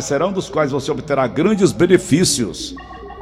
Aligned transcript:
serão 0.00 0.32
dos 0.32 0.48
quais 0.48 0.70
você 0.70 0.90
obterá 0.90 1.26
grandes 1.26 1.72
benefícios. 1.72 2.74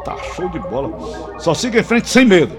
Tá 0.05 0.17
show 0.35 0.49
de 0.49 0.59
bola. 0.59 1.39
Só 1.39 1.55
siga 1.55 1.81
em 1.81 1.83
frente 1.83 2.09
sem 2.09 2.25
medo. 2.25 2.57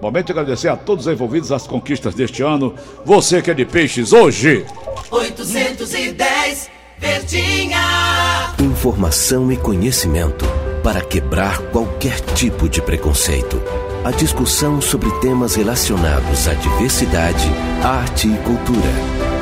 Momento 0.00 0.26
de 0.26 0.32
agradecer 0.32 0.68
a 0.68 0.76
todos 0.76 1.06
os 1.06 1.12
envolvidos 1.12 1.50
nas 1.50 1.66
conquistas 1.66 2.14
deste 2.14 2.42
ano. 2.42 2.74
Você 3.04 3.40
que 3.40 3.50
é 3.50 3.54
de 3.54 3.64
peixes 3.64 4.12
hoje. 4.12 4.66
810 5.10 6.70
Verdinha. 6.98 8.54
Informação 8.60 9.50
e 9.50 9.56
conhecimento 9.56 10.44
para 10.82 11.00
quebrar 11.00 11.58
qualquer 11.70 12.20
tipo 12.20 12.68
de 12.68 12.80
preconceito. 12.80 13.60
A 14.04 14.10
discussão 14.10 14.80
sobre 14.80 15.10
temas 15.20 15.54
relacionados 15.54 16.46
à 16.46 16.54
diversidade, 16.54 17.50
arte 17.82 18.28
e 18.28 18.36
cultura. 18.38 18.92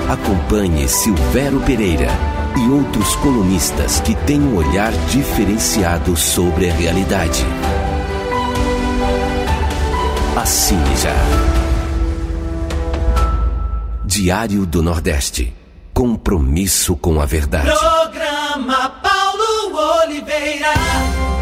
Acompanhe 0.09 0.89
Silvério 0.89 1.61
Pereira 1.61 2.42
e 2.57 2.71
outros 2.71 3.17
colunistas 3.17 4.01
que 4.01 4.15
têm 4.15 4.41
um 4.41 4.57
olhar 4.57 4.93
diferenciado 5.09 6.17
sobre 6.17 6.69
a 6.71 6.75
realidade. 6.75 7.45
Assine 10.37 10.97
já. 10.97 11.15
Diário 14.05 14.67
do 14.67 14.83
Nordeste. 14.83 15.55
Compromisso 15.95 16.97
com 16.97 17.21
a 17.21 17.25
verdade. 17.25 17.71
Programa 17.71 18.89
Paulo 19.03 20.03
Oliveira. 20.03 20.73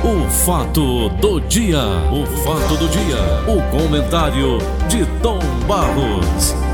O 0.04 0.30
fato 0.30 1.08
do 1.20 1.40
dia. 1.40 1.82
O 2.12 2.26
fato 2.44 2.76
do 2.76 2.88
dia. 2.88 3.16
O 3.48 3.62
comentário 3.70 4.58
de 4.88 5.06
Tom 5.22 5.38
Barros. 5.66 6.69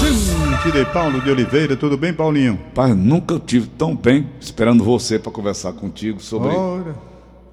Vicente 0.00 0.72
de 0.72 0.84
Paulo 0.86 1.20
de 1.20 1.30
Oliveira, 1.30 1.76
tudo 1.76 1.96
bem, 1.96 2.12
Paulinho? 2.12 2.58
Pai, 2.74 2.92
nunca 2.92 3.38
tive 3.38 3.68
tão 3.68 3.94
bem 3.94 4.28
esperando 4.40 4.82
você 4.82 5.20
para 5.20 5.30
conversar 5.30 5.72
contigo 5.72 6.20
sobre 6.20 6.48
Ora, 6.48 6.96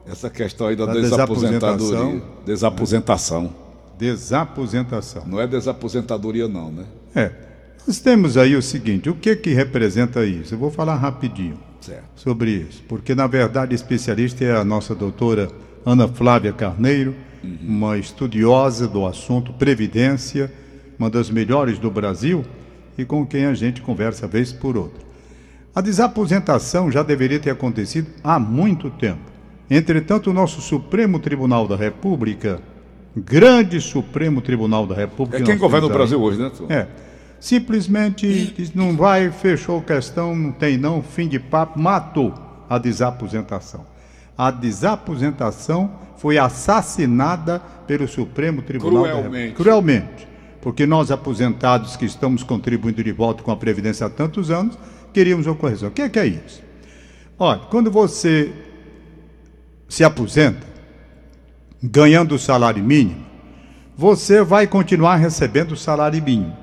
essa 0.08 0.28
questão 0.30 0.66
aí 0.68 0.76
da, 0.76 0.88
Da 0.88 0.94
desaposentadoria. 0.94 2.22
desaposentação. 2.44 3.52
Desaposentação. 3.52 3.56
desaposentação. 3.98 5.24
Não 5.28 5.40
é 5.40 5.46
desaposentadoria, 5.46 6.48
não, 6.48 6.72
né? 6.72 6.86
É, 7.16 7.32
nós 7.88 8.00
temos 8.00 8.36
aí 8.36 8.56
o 8.56 8.62
seguinte, 8.62 9.08
o 9.10 9.14
que 9.14 9.36
que 9.36 9.52
representa 9.54 10.26
isso? 10.26 10.56
Eu 10.56 10.58
vou 10.58 10.72
falar 10.72 10.96
rapidinho 10.96 11.60
Certo. 11.80 12.04
sobre 12.16 12.50
isso, 12.52 12.82
porque 12.90 13.14
na 13.14 13.28
verdade 13.28 13.76
especialista 13.76 14.44
é 14.44 14.58
a 14.58 14.64
nossa 14.66 14.96
doutora 14.96 15.48
Ana 15.86 16.08
Flávia 16.08 16.52
Carneiro, 16.52 17.14
uma 17.62 17.98
estudiosa 18.00 18.88
do 18.88 19.06
assunto 19.06 19.54
Previdência, 19.54 20.52
uma 20.98 21.10
das 21.10 21.30
melhores 21.30 21.80
do 21.80 21.90
Brasil 21.90 22.44
e 22.98 23.06
com 23.06 23.26
quem 23.26 23.46
a 23.46 23.54
gente 23.54 23.82
conversa 23.82 24.28
vez 24.28 24.52
por 24.52 24.78
outra. 24.78 25.04
A 25.74 25.82
desaposentação 25.82 26.92
já 26.92 27.02
deveria 27.02 27.40
ter 27.40 27.50
acontecido 27.50 28.08
há 28.24 28.38
muito 28.38 28.90
tempo. 28.90 29.32
Entretanto, 29.70 30.30
o 30.30 30.34
nosso 30.34 30.62
Supremo 30.62 31.18
Tribunal 31.18 31.66
da 31.66 31.78
República, 31.78 32.60
grande 33.16 33.80
Supremo 33.80 34.42
Tribunal 34.42 34.86
da 34.86 34.94
República. 34.94 35.38
É 35.38 35.40
que 35.40 35.46
quem 35.46 35.58
governa 35.58 35.88
o 35.88 35.90
aí, 35.90 35.96
Brasil 35.96 36.22
hoje, 36.22 36.40
né? 36.40 36.52
Tom? 36.56 36.66
é. 36.70 36.88
Simplesmente 37.40 38.54
diz, 38.56 38.74
não 38.74 38.96
vai, 38.96 39.32
fechou 39.32 39.82
questão, 39.82 40.36
não 40.36 40.52
tem 40.52 40.78
não, 40.78 41.02
fim 41.02 41.28
de 41.28 41.40
papo, 41.40 41.80
matou 41.80 42.34
a 42.70 42.78
desaposentação. 42.78 43.86
A 44.38 44.52
desaposentação 44.52 45.92
foi 46.18 46.38
assassinada 46.38 47.60
pelo 47.88 48.08
Supremo 48.08 48.62
Tribunal 48.62 49.04
da 49.04 49.10
Cruelmente. 49.10 49.38
República. 49.38 49.64
Cruelmente. 49.64 50.28
Porque 50.62 50.86
nós, 50.86 51.12
aposentados 51.12 51.96
que 51.96 52.06
estamos 52.06 52.44
contribuindo 52.44 53.04
de 53.04 53.12
volta 53.12 53.42
com 53.44 53.52
a 53.52 53.58
Previdência 53.58 54.06
há 54.06 54.10
tantos 54.10 54.52
anos, 54.52 54.78
queríamos 55.14 55.48
uma 55.48 55.56
correção. 55.56 55.90
O 55.90 55.92
que 55.92 56.04
é, 56.04 56.10
que 56.10 56.20
é 56.20 56.28
isso? 56.28 56.62
Olha, 57.38 57.62
quando 57.70 57.90
você 57.90 58.54
se 59.90 60.04
aposenta, 60.04 60.66
ganhando 61.82 62.36
o 62.36 62.40
salário 62.40 62.84
mínimo, 62.84 63.26
você 63.98 64.44
vai 64.44 64.68
continuar 64.68 65.16
recebendo 65.16 65.72
o 65.72 65.78
salário 65.78 66.22
mínimo 66.24 66.56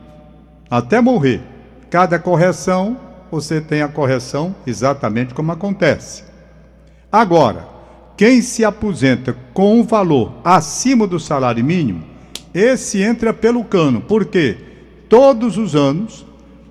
até 0.71 1.01
morrer. 1.01 1.43
Cada 1.91 2.19
correção, 2.19 2.97
você 3.31 3.61
tem 3.61 3.83
a 3.83 3.89
correção 3.89 4.55
exatamente 4.67 5.35
como 5.35 5.53
acontece. 5.53 6.25
Agora, 7.11 7.67
quem 8.17 8.43
se 8.43 8.65
aposenta 8.65 9.35
com 9.55 9.81
um 9.81 9.85
valor 9.85 10.35
acima 10.45 11.07
do 11.07 11.19
salário 11.19 11.65
mínimo, 11.65 12.05
esse 12.59 13.01
entra 13.01 13.33
pelo 13.33 13.63
cano, 13.65 14.01
porque 14.01 14.57
todos 15.09 15.57
os 15.57 15.75
anos 15.77 16.27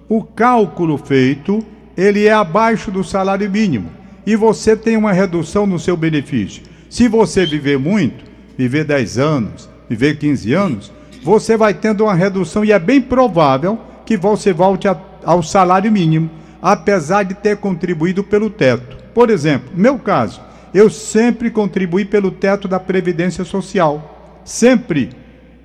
o 0.10 0.24
cálculo 0.24 0.98
feito, 0.98 1.64
ele 1.96 2.26
é 2.26 2.34
abaixo 2.34 2.92
do 2.92 3.04
salário 3.04 3.50
mínimo 3.50 3.90
e 4.26 4.36
você 4.36 4.76
tem 4.76 4.98
uma 4.98 5.12
redução 5.12 5.66
no 5.66 5.80
seu 5.80 5.96
benefício. 5.98 6.64
Se 6.90 7.08
você 7.08 7.46
viver 7.46 7.78
muito, 7.78 8.26
viver 8.58 8.84
10 8.86 9.18
anos, 9.18 9.70
viver 9.90 10.18
15 10.18 10.54
anos, 10.54 10.92
você 11.24 11.58
vai 11.58 11.74
tendo 11.74 12.04
uma 12.04 12.14
redução 12.14 12.64
e 12.64 12.72
é 12.72 12.80
bem 12.80 13.02
provável 13.02 13.80
que 14.06 14.16
você 14.16 14.54
volte 14.54 14.88
a- 14.88 15.00
ao 15.24 15.44
salário 15.44 15.92
mínimo, 15.92 16.30
apesar 16.62 17.24
de 17.24 17.34
ter 17.34 17.58
contribuído 17.58 18.24
pelo 18.24 18.50
teto. 18.50 18.98
Por 19.14 19.30
exemplo, 19.30 19.70
meu 19.76 19.98
caso, 19.98 20.42
eu 20.74 20.90
sempre 20.90 21.50
contribuí 21.50 22.06
pelo 22.06 22.32
teto 22.32 22.68
da 22.68 22.80
Previdência 22.80 23.44
Social. 23.44 24.42
Sempre. 24.46 25.10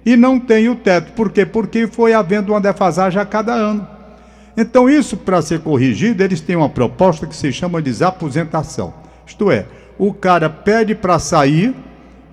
E 0.05 0.17
não 0.17 0.39
tenho 0.39 0.75
teto. 0.75 1.13
Por 1.13 1.31
quê? 1.31 1.47
Porque 1.47 1.87
foi 1.87 2.13
havendo 2.13 2.53
uma 2.53 2.61
defasagem 2.61 3.21
a 3.21 3.25
cada 3.25 3.53
ano. 3.53 3.87
Então, 4.57 4.89
isso, 4.89 5.17
para 5.17 5.41
ser 5.41 5.61
corrigido, 5.61 6.23
eles 6.23 6.41
têm 6.41 6.57
uma 6.57 6.69
proposta 6.69 7.27
que 7.27 7.35
se 7.35 7.53
chama 7.53 7.81
de 7.81 7.91
desaposentação. 7.91 8.93
Isto 9.27 9.51
é, 9.51 9.67
o 9.99 10.13
cara 10.13 10.51
pede 10.51 10.95
para 10.95 11.19
sair 11.19 11.75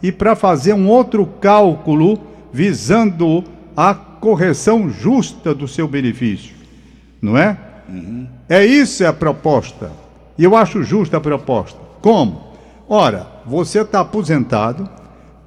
e 0.02 0.12
para 0.12 0.35
fazer 0.35 0.74
um 0.74 0.88
outro 0.88 1.25
cálculo 1.40 2.19
visando 2.52 3.44
a 3.75 3.94
correção 3.94 4.90
justa 4.90 5.53
do 5.53 5.68
seu 5.68 5.88
benefício. 5.88 6.56
Não 7.22 7.38
é? 7.38 7.57
É 8.47 8.66
isso 8.66 9.03
é 9.03 9.07
a 9.07 9.13
proposta. 9.13 9.91
E 10.38 10.44
eu 10.44 10.56
acho 10.56 10.84
justa 10.84 11.18
a 11.18 11.22
proposta. 11.22 11.80
Como? 12.01 12.50
Ora, 12.88 13.28
você 13.46 13.81
está 13.81 14.00
aposentado, 14.00 14.90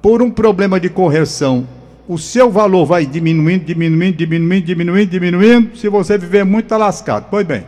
por 0.01 0.21
um 0.21 0.31
problema 0.31 0.79
de 0.79 0.89
correção, 0.89 1.67
o 2.07 2.17
seu 2.17 2.51
valor 2.51 2.85
vai 2.85 3.05
diminuindo, 3.05 3.65
diminuindo, 3.65 4.17
diminuindo, 4.17 4.65
diminuindo, 4.65 5.09
diminuindo. 5.09 5.77
Se 5.77 5.89
você 5.89 6.17
viver 6.17 6.43
muito, 6.43 6.65
está 6.65 6.77
lascado. 6.77 7.27
Pois 7.29 7.45
bem, 7.45 7.65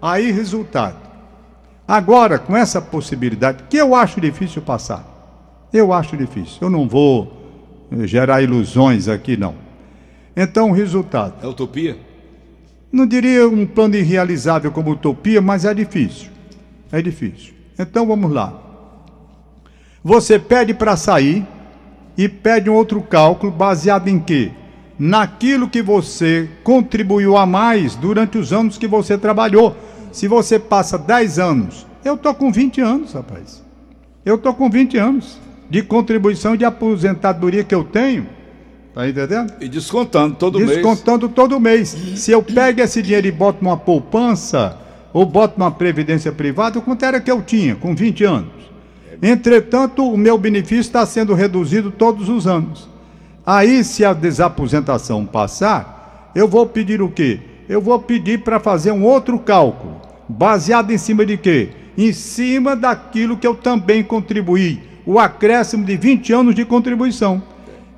aí 0.00 0.30
resultado. 0.30 0.96
Agora, 1.86 2.38
com 2.38 2.56
essa 2.56 2.80
possibilidade, 2.80 3.64
que 3.68 3.76
eu 3.76 3.94
acho 3.94 4.20
difícil 4.20 4.62
passar. 4.62 5.12
Eu 5.72 5.92
acho 5.92 6.16
difícil. 6.16 6.58
Eu 6.60 6.70
não 6.70 6.88
vou 6.88 7.86
eh, 7.90 8.06
gerar 8.06 8.42
ilusões 8.42 9.08
aqui, 9.08 9.36
não. 9.36 9.54
Então, 10.36 10.70
o 10.70 10.72
resultado. 10.72 11.44
É 11.44 11.46
utopia? 11.46 11.98
Não 12.90 13.06
diria 13.06 13.48
um 13.48 13.66
plano 13.66 13.96
irrealizável 13.96 14.70
como 14.70 14.92
utopia, 14.92 15.42
mas 15.42 15.64
é 15.64 15.74
difícil. 15.74 16.30
É 16.92 17.02
difícil. 17.02 17.52
Então 17.78 18.06
vamos 18.06 18.30
lá. 18.30 18.60
Você 20.02 20.38
pede 20.38 20.72
para 20.72 20.96
sair 20.96 21.44
e 22.16 22.28
pede 22.28 22.70
um 22.70 22.74
outro 22.74 23.00
cálculo 23.02 23.52
baseado 23.52 24.08
em 24.08 24.18
quê? 24.18 24.50
Naquilo 24.98 25.68
que 25.68 25.82
você 25.82 26.48
contribuiu 26.62 27.36
a 27.36 27.44
mais 27.44 27.96
durante 27.96 28.38
os 28.38 28.52
anos 28.52 28.78
que 28.78 28.86
você 28.86 29.18
trabalhou. 29.18 29.76
Se 30.12 30.28
você 30.28 30.58
passa 30.58 30.96
10 30.96 31.38
anos, 31.38 31.86
eu 32.04 32.16
tô 32.16 32.32
com 32.32 32.52
20 32.52 32.80
anos, 32.80 33.12
rapaz. 33.12 33.62
Eu 34.24 34.38
tô 34.38 34.54
com 34.54 34.70
20 34.70 34.96
anos 34.96 35.38
de 35.68 35.82
contribuição 35.82 36.56
de 36.56 36.64
aposentadoria 36.64 37.64
que 37.64 37.74
eu 37.74 37.82
tenho. 37.82 38.26
Tá 38.94 39.08
entendendo? 39.08 39.52
E 39.60 39.68
descontando 39.68 40.36
todo 40.36 40.58
mês. 40.58 40.70
Descontando 40.70 41.28
todo 41.28 41.58
mês. 41.58 41.88
Se 42.14 42.30
eu 42.30 42.40
pego 42.40 42.80
esse 42.80 43.02
dinheiro 43.02 43.26
e 43.26 43.32
boto 43.32 43.64
numa 43.64 43.76
poupança 43.76 44.78
ou 45.12 45.26
boto 45.26 45.58
numa 45.58 45.72
previdência 45.72 46.30
privada, 46.30 46.80
quanto 46.80 47.04
era 47.04 47.20
que 47.20 47.30
eu 47.30 47.42
tinha 47.42 47.74
com 47.74 47.92
20 47.92 48.24
anos? 48.24 48.52
Entretanto, 49.26 50.06
o 50.06 50.18
meu 50.18 50.36
benefício 50.36 50.80
está 50.80 51.06
sendo 51.06 51.32
reduzido 51.32 51.90
todos 51.90 52.28
os 52.28 52.46
anos. 52.46 52.86
Aí, 53.46 53.82
se 53.82 54.04
a 54.04 54.12
desaposentação 54.12 55.24
passar, 55.24 56.30
eu 56.34 56.46
vou 56.46 56.66
pedir 56.66 57.00
o 57.00 57.08
quê? 57.08 57.40
Eu 57.66 57.80
vou 57.80 57.98
pedir 57.98 58.40
para 58.40 58.60
fazer 58.60 58.92
um 58.92 59.02
outro 59.02 59.38
cálculo, 59.38 59.98
baseado 60.28 60.90
em 60.90 60.98
cima 60.98 61.24
de 61.24 61.38
quê? 61.38 61.70
Em 61.96 62.12
cima 62.12 62.76
daquilo 62.76 63.38
que 63.38 63.46
eu 63.46 63.54
também 63.54 64.04
contribuí, 64.04 64.82
o 65.06 65.18
acréscimo 65.18 65.86
de 65.86 65.96
20 65.96 66.30
anos 66.34 66.54
de 66.54 66.66
contribuição. 66.66 67.42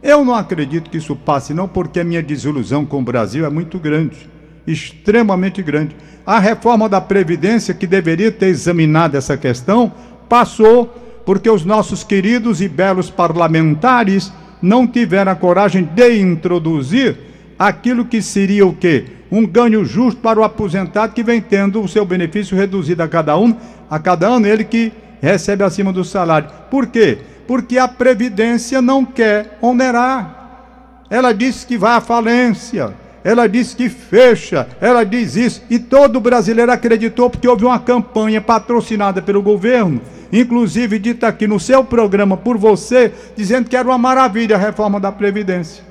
Eu 0.01 0.25
não 0.25 0.37
acredito 0.37 0.89
que 0.89 0.99
isso 0.99 1.17
passe, 1.17 1.53
não, 1.53 1.67
porque 1.67 1.99
a 1.99 2.05
minha 2.05 2.23
desilusão 2.23 2.87
com 2.87 3.01
o 3.01 3.05
Brasil 3.05 3.45
é 3.45 3.51
muito 3.51 3.81
grande, 3.81 4.31
extremamente 4.65 5.61
grande. 5.61 5.97
A 6.25 6.39
reforma 6.39 6.89
da 6.89 7.01
Previdência, 7.01 7.75
que 7.75 7.85
deveria 7.85 8.31
ter 8.31 8.47
examinado 8.47 9.17
essa 9.17 9.37
questão, 9.37 9.93
passou 10.29 11.03
porque 11.27 11.51
os 11.51 11.65
nossos 11.65 12.03
queridos 12.03 12.63
e 12.63 12.69
belos 12.69 13.11
parlamentares 13.11 14.33
não 14.63 14.87
tiveram 14.87 15.33
a 15.33 15.37
coragem 15.37 15.85
de 15.85 16.19
introduzir 16.19 17.19
aquilo 17.59 18.07
que 18.07 18.23
seria 18.23 18.67
o 18.67 18.75
quê? 18.75 19.17
um 19.31 19.47
ganho 19.47 19.85
justo 19.85 20.21
para 20.21 20.41
o 20.41 20.45
aposentado 20.45 21.13
que 21.13 21.23
vem 21.23 21.41
tendo 21.41 21.83
o 21.83 21.89
seu 21.89 22.05
benefício 22.05 22.57
reduzido 22.57 23.03
a 23.03 23.09
cada 23.09 23.37
um, 23.37 23.55
a 23.91 23.99
cada 23.99 24.29
ano, 24.29 24.47
ele 24.47 24.65
que 24.65 24.93
recebe 25.21 25.65
acima 25.65 25.93
do 25.93 26.05
salário. 26.05 26.49
Por 26.71 26.87
quê? 26.87 27.19
Porque 27.47 27.79
a 27.79 27.89
Previdência 27.89 28.81
não 28.81 29.05
quer 29.05 29.59
onerar. 29.61 31.05
Ela 31.09 31.33
disse 31.33 31.67
que 31.67 31.79
vai 31.79 31.97
à 31.97 32.01
falência, 32.01 32.95
ela 33.27 33.49
disse 33.49 33.75
que 33.75 33.89
fecha, 33.89 34.69
ela 34.81 35.03
diz 35.03 35.35
isso, 35.35 35.61
e 35.69 35.81
todo 35.81 36.21
brasileiro 36.21 36.71
acreditou 36.71 37.29
porque 37.29 37.49
houve 37.49 37.65
uma 37.65 37.81
campanha 37.81 38.41
patrocinada 38.41 39.21
pelo 39.21 39.43
governo, 39.43 40.01
inclusive 40.33 40.97
dita 41.01 41.27
aqui 41.27 41.45
no 41.45 41.59
seu 41.59 41.83
programa 41.83 42.37
por 42.37 42.57
você, 42.57 43.13
dizendo 43.37 43.69
que 43.69 43.77
era 43.77 43.89
uma 43.89 43.99
maravilha 43.99 44.55
a 44.55 44.59
reforma 44.61 45.01
da 45.01 45.11
Previdência. 45.11 45.83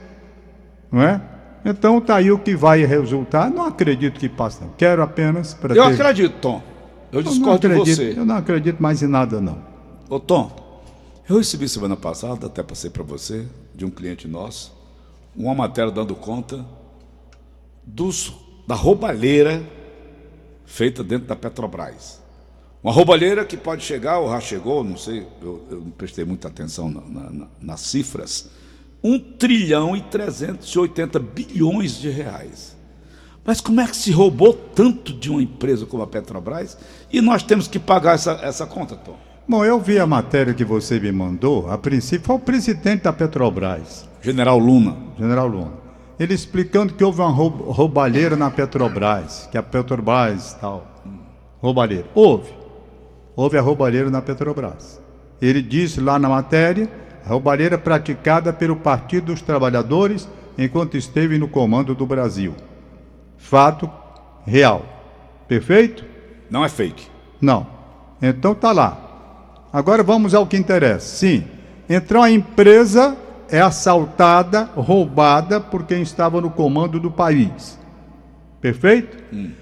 Não 0.89 1.01
é? 1.01 1.19
Então 1.65 1.99
tá 1.99 2.15
aí 2.15 2.31
o 2.31 2.39
que 2.39 2.55
vai 2.55 2.85
resultar. 2.85 3.51
Não 3.51 3.65
acredito 3.65 4.17
que 4.17 4.29
passe, 4.29 4.61
não. 4.61 4.69
Quero 4.77 5.03
apenas 5.03 5.53
para 5.53 5.75
Eu 5.75 5.83
acredito, 5.83 6.37
Tom. 6.39 6.63
Eu 7.11 7.21
discordo 7.21 7.67
de 7.67 7.75
você. 7.75 8.13
Eu 8.15 8.23
não 8.23 8.37
acredito 8.37 8.81
mais 8.81 9.03
em 9.03 9.07
nada, 9.07 9.41
não. 9.41 9.57
Ô 10.09 10.21
Tom, 10.21 10.55
eu 11.27 11.37
recebi 11.39 11.67
semana 11.67 11.97
passada, 11.97 12.47
até 12.47 12.63
passei 12.63 12.89
para 12.89 13.03
você, 13.03 13.45
de 13.73 13.83
um 13.83 13.89
cliente 13.89 14.25
nosso, 14.25 14.73
uma 15.35 15.53
matéria 15.53 15.91
dando 15.91 16.15
conta 16.15 16.63
dos, 17.85 18.33
da 18.67 18.75
roubalheira 18.75 19.61
feita 20.65 21.03
dentro 21.03 21.27
da 21.27 21.35
Petrobras. 21.35 22.21
Uma 22.83 22.91
roubalheira 22.91 23.43
que 23.45 23.57
pode 23.57 23.83
chegar, 23.83 24.19
ou 24.19 24.29
já 24.29 24.39
chegou, 24.39 24.83
não 24.83 24.97
sei, 24.97 25.25
eu, 25.41 25.65
eu 25.71 25.81
não 25.81 25.91
prestei 25.91 26.23
muita 26.23 26.47
atenção 26.47 26.89
na- 26.89 27.01
na- 27.01 27.29
na- 27.31 27.47
nas 27.61 27.81
cifras, 27.81 28.49
1 29.03 29.17
trilhão 29.19 29.95
e 29.95 30.01
380 30.01 31.19
bilhões 31.19 31.97
de 31.99 32.09
reais. 32.09 32.75
Mas 33.43 33.61
como 33.61 33.79
é 33.79 33.87
que 33.87 33.95
se 33.95 34.11
roubou 34.11 34.53
tanto 34.53 35.13
de 35.13 35.29
uma 35.29 35.41
empresa 35.41 35.85
como 35.85 36.01
a 36.01 36.07
Petrobras 36.07 36.77
e 37.11 37.21
nós 37.21 37.43
temos 37.43 37.67
que 37.67 37.77
pagar 37.77 38.15
essa, 38.15 38.31
essa 38.41 38.65
conta, 38.65 38.95
Tom? 38.95 39.15
Bom, 39.47 39.63
eu 39.63 39.79
vi 39.79 39.99
a 39.99 40.07
matéria 40.07 40.55
que 40.55 40.65
você 40.65 40.99
me 40.99 41.11
mandou. 41.11 41.69
A 41.69 41.77
princípio 41.77 42.25
foi 42.25 42.35
o 42.35 42.39
presidente 42.39 43.03
da 43.03 43.13
Petrobras, 43.13 44.07
General 44.21 44.57
Luna. 44.57 44.97
General 45.17 45.47
Luna. 45.47 45.84
Ele 46.19 46.33
explicando 46.33 46.93
que 46.93 47.03
houve 47.03 47.19
uma 47.21 47.29
roub- 47.29 47.61
roubalheira 47.71 48.35
na 48.35 48.49
Petrobras, 48.49 49.47
que 49.51 49.57
a 49.57 49.63
Petrobras 49.63 50.53
tal. 50.59 50.87
Roubalheira. 51.61 52.05
Houve. 52.15 52.53
Houve 53.35 53.57
a 53.57 53.61
roubalheira 53.61 54.09
na 54.09 54.21
Petrobras. 54.21 55.01
Ele 55.41 55.61
disse 55.61 55.99
lá 55.99 56.17
na 56.17 56.29
matéria, 56.29 56.89
a 57.25 57.29
roubalheira 57.29 57.77
praticada 57.77 58.53
pelo 58.53 58.77
Partido 58.77 59.25
dos 59.27 59.41
Trabalhadores 59.41 60.27
enquanto 60.57 60.95
esteve 60.95 61.37
no 61.37 61.47
comando 61.49 61.93
do 61.93 62.05
Brasil. 62.05 62.53
Fato 63.37 63.89
real. 64.45 64.85
Perfeito? 65.47 66.05
Não 66.49 66.63
é 66.63 66.69
fake. 66.69 67.07
Não. 67.41 67.67
Então 68.21 68.55
tá 68.55 68.71
lá. 68.71 69.01
Agora 69.73 70.01
vamos 70.01 70.33
ao 70.33 70.47
que 70.47 70.55
interessa. 70.55 71.05
Sim. 71.17 71.43
Então 71.89 72.23
a 72.23 72.31
empresa 72.31 73.17
é 73.49 73.61
assaltada, 73.61 74.69
roubada 74.75 75.59
por 75.59 75.83
quem 75.83 76.01
estava 76.01 76.41
no 76.41 76.49
comando 76.49 76.99
do 76.99 77.11
país. 77.11 77.77
Perfeito? 78.61 79.17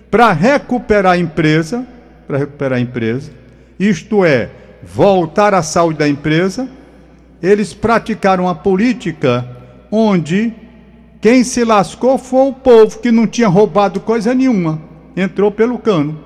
Para 0.10 0.32
recuperar 0.32 1.14
a 1.14 1.18
empresa, 1.18 1.86
para 2.28 2.38
recuperar 2.38 2.78
a 2.78 2.82
empresa, 2.82 3.32
isto 3.80 4.24
é, 4.24 4.50
voltar 4.82 5.54
à 5.54 5.62
saúde 5.62 6.00
da 6.00 6.08
empresa, 6.08 6.70
eles 7.42 7.74
praticaram 7.74 8.46
uma 8.46 8.56
política 8.56 9.46
onde 9.92 10.54
quem 11.20 11.44
se 11.44 11.64
lascou 11.64 12.18
foi 12.18 12.50
o 12.50 12.54
povo 12.54 13.00
que 13.00 13.12
não 13.12 13.28
tinha 13.28 13.48
roubado 13.48 14.00
coisa 14.00 14.34
nenhuma, 14.34 14.82
entrou 15.16 15.52
pelo 15.52 15.78
cano. 15.78 16.20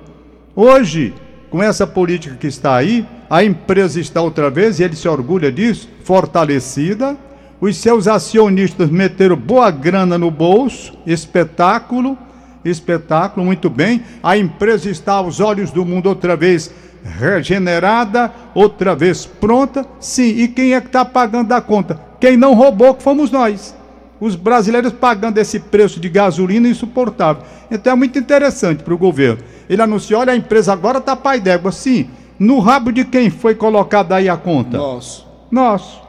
Hoje, 0.56 1.14
com 1.50 1.62
essa 1.62 1.86
política 1.86 2.34
que 2.34 2.46
está 2.46 2.76
aí, 2.76 3.06
a 3.30 3.44
empresa 3.44 4.00
está 4.00 4.20
outra 4.20 4.50
vez, 4.50 4.80
e 4.80 4.82
ele 4.82 4.96
se 4.96 5.06
orgulha 5.06 5.52
disso, 5.52 5.88
fortalecida. 6.02 7.16
Os 7.60 7.76
seus 7.76 8.06
acionistas 8.06 8.88
meteram 8.88 9.36
boa 9.36 9.70
grana 9.70 10.16
no 10.16 10.30
bolso, 10.30 10.92
espetáculo, 11.04 12.16
espetáculo, 12.64 13.44
muito 13.44 13.68
bem. 13.68 14.02
A 14.22 14.36
empresa 14.38 14.88
está 14.88 15.14
aos 15.14 15.40
olhos 15.40 15.72
do 15.72 15.84
mundo 15.84 16.08
outra 16.08 16.36
vez 16.36 16.70
regenerada, 17.02 18.32
outra 18.54 18.94
vez 18.94 19.26
pronta. 19.26 19.84
Sim, 19.98 20.28
e 20.28 20.46
quem 20.46 20.74
é 20.74 20.80
que 20.80 20.86
está 20.86 21.04
pagando 21.04 21.52
a 21.52 21.60
conta? 21.60 22.00
Quem 22.20 22.36
não 22.36 22.54
roubou, 22.54 22.94
que 22.94 23.02
fomos 23.02 23.30
nós. 23.30 23.76
Os 24.20 24.36
brasileiros 24.36 24.92
pagando 24.92 25.38
esse 25.38 25.58
preço 25.58 25.98
de 25.98 26.08
gasolina 26.08 26.68
insuportável. 26.68 27.42
Então 27.70 27.92
é 27.92 27.96
muito 27.96 28.18
interessante 28.18 28.82
para 28.82 28.94
o 28.94 28.98
governo. 28.98 29.42
Ele 29.68 29.82
anunciou: 29.82 30.20
olha, 30.20 30.32
a 30.32 30.36
empresa 30.36 30.72
agora 30.72 30.98
está 30.98 31.14
pai 31.16 31.40
d'égua. 31.40 31.70
Sim, 31.72 32.08
no 32.38 32.58
rabo 32.60 32.92
de 32.92 33.04
quem 33.04 33.30
foi 33.30 33.54
colocada 33.54 34.16
aí 34.16 34.28
a 34.28 34.36
conta? 34.36 34.76
Nosso. 34.76 35.26
Nosso. 35.50 36.07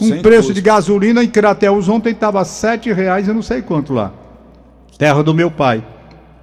Um 0.00 0.08
Sem 0.08 0.22
preço 0.22 0.48
custo. 0.48 0.54
de 0.54 0.60
gasolina 0.60 1.22
em 1.24 1.28
Crateus 1.28 1.88
ontem 1.88 2.10
estava 2.10 2.44
sete 2.44 2.92
reais, 2.92 3.26
eu 3.26 3.34
não 3.34 3.42
sei 3.42 3.62
quanto 3.62 3.92
lá. 3.92 4.12
Terra 4.96 5.22
do 5.22 5.34
meu 5.34 5.50
pai. 5.50 5.84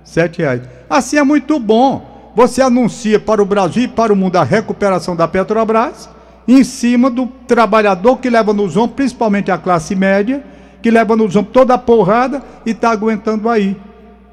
Sete 0.04 0.40
reais. 0.40 0.62
Assim 0.90 1.18
é 1.18 1.24
muito 1.24 1.60
bom. 1.60 2.32
Você 2.36 2.62
anuncia 2.62 3.20
para 3.20 3.42
o 3.42 3.46
Brasil 3.46 3.84
e 3.84 3.88
para 3.88 4.12
o 4.12 4.16
mundo 4.16 4.36
a 4.36 4.44
recuperação 4.44 5.16
da 5.16 5.28
Petrobras 5.28 6.10
em 6.48 6.64
cima 6.64 7.10
do 7.10 7.28
trabalhador 7.48 8.18
que 8.18 8.30
leva 8.30 8.54
nos 8.54 8.76
ombros, 8.78 8.96
principalmente 8.96 9.50
a 9.52 9.58
classe 9.58 9.96
média, 9.96 10.44
que 10.82 10.92
leva 10.92 11.16
nos 11.16 11.36
ombros 11.36 11.54
toda 11.54 11.74
a 11.74 11.78
porrada 11.78 12.44
e 12.66 12.72
está 12.72 12.92
aguentando 12.92 13.50
aí. 13.50 13.76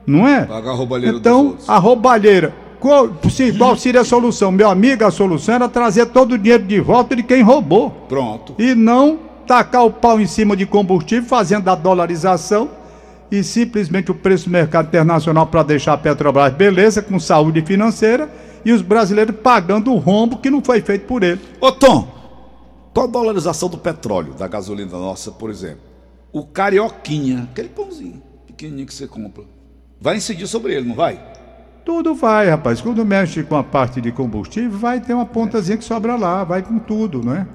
Não 0.06 0.26
é? 0.26 0.44
Pagar 0.44 0.70
a 0.70 0.74
roubalheira 0.74 1.16
Então, 1.16 1.56
a 1.66 1.78
roubalheira. 1.78 2.52
Qual, 2.82 3.08
se- 3.31 3.52
qual 3.56 3.76
seria 3.76 4.00
a 4.00 4.05
solução? 4.05 4.50
Meu 4.50 4.69
amigo, 4.69 5.05
a 5.05 5.11
solução 5.12 5.55
era 5.55 5.69
trazer 5.69 6.06
todo 6.06 6.32
o 6.32 6.38
dinheiro 6.38 6.64
de 6.64 6.81
volta 6.81 7.14
de 7.14 7.23
quem 7.23 7.40
roubou 7.40 7.90
Pronto. 8.08 8.56
e 8.58 8.75
não 8.75 9.20
tacar 9.46 9.84
o 9.87 9.90
pau 9.93 10.20
em 10.20 10.26
cima 10.26 10.56
de 10.56 10.67
combustível, 10.67 11.29
fazendo 11.29 11.69
a 11.69 11.76
dolarização 11.76 12.69
e 13.31 13.44
simplesmente 13.44 14.11
o 14.11 14.14
preço 14.17 14.46
do 14.46 14.50
mercado 14.50 14.88
internacional 14.88 15.46
para 15.46 15.62
deixar 15.62 15.93
a 15.93 15.96
Petrobras 15.96 16.52
beleza, 16.55 17.00
com 17.00 17.20
saúde 17.20 17.62
financeira, 17.62 18.29
e 18.64 18.73
os 18.73 18.82
brasileiros 18.82 19.37
pagando 19.37 19.93
o 19.93 19.99
rombo 19.99 20.38
que 20.38 20.50
não 20.50 20.61
foi 20.61 20.81
feito 20.81 21.06
por 21.06 21.23
ele. 21.23 21.40
Ô 21.61 21.70
Tom, 21.70 22.08
qual 22.93 23.06
a 23.06 23.11
dolarização 23.11 23.69
do 23.69 23.79
petróleo, 23.79 24.34
da 24.34 24.49
gasolina 24.49 24.90
nossa, 24.99 25.31
por 25.31 25.50
exemplo? 25.50 25.81
O 26.32 26.44
carioquinha, 26.44 27.49
aquele 27.50 27.69
pãozinho 27.69 28.20
pequenininho 28.46 28.87
que 28.88 28.94
você 28.94 29.06
compra, 29.06 29.44
vai 30.00 30.17
incidir 30.17 30.49
sobre 30.49 30.75
ele, 30.75 30.88
não 30.88 30.96
vai? 30.96 31.20
Tudo 31.84 32.14
vai, 32.14 32.49
rapaz. 32.49 32.81
Quando 32.81 33.05
mexe 33.05 33.43
com 33.43 33.56
a 33.56 33.64
parte 33.64 34.00
de 34.00 34.12
combustível, 34.12 34.70
vai 34.79 35.00
ter 35.00 35.14
uma 35.14 35.26
pontazinha 35.26 35.77
que 35.77 35.84
sobra 35.84 36.17
lá, 36.17 36.44
vai 36.44 36.62
com 36.62 36.79
tudo, 36.79 37.24
né? 37.24 37.46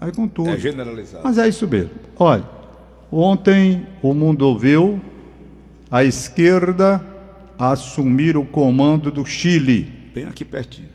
Vai 0.00 0.12
com 0.12 0.26
tudo. 0.28 0.50
É 0.50 0.56
generalizado. 0.58 1.22
Mas 1.24 1.38
é 1.38 1.48
isso 1.48 1.66
mesmo. 1.66 1.90
Olha, 2.18 2.44
ontem 3.10 3.86
o 4.02 4.14
mundo 4.14 4.42
ouviu 4.42 5.00
a 5.90 6.04
esquerda 6.04 7.04
assumir 7.58 8.36
o 8.36 8.44
comando 8.44 9.10
do 9.10 9.24
Chile. 9.24 9.92
Bem 10.14 10.24
aqui 10.24 10.44
pertinho. 10.44 10.88